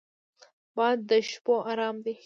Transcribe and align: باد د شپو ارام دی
باد 0.75 0.97
د 1.09 1.11
شپو 1.29 1.55
ارام 1.71 1.95
دی 2.05 2.13